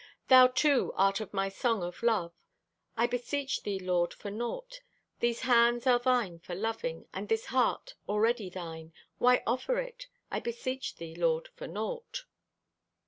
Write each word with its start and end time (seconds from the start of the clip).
Thou, 0.29 0.47
too, 0.47 0.91
art 0.95 1.19
of 1.19 1.31
my 1.31 1.47
song 1.47 1.83
of 1.83 2.01
love. 2.01 2.33
I 2.97 3.05
beseech 3.05 3.61
Thee, 3.61 3.77
Lord, 3.77 4.15
for 4.15 4.31
naught. 4.31 4.81
These 5.19 5.41
hands 5.41 5.85
are 5.85 5.99
Thine 5.99 6.39
for 6.39 6.55
loving, 6.55 7.05
And 7.13 7.29
this 7.29 7.45
heart, 7.53 7.93
already 8.09 8.49
Thine, 8.49 8.93
Why 9.19 9.43
offer 9.45 9.77
it? 9.77 10.07
I 10.31 10.39
beseech 10.39 10.95
Thee, 10.95 11.13
Lord, 11.13 11.49
for 11.55 11.67
naught. 11.67 12.25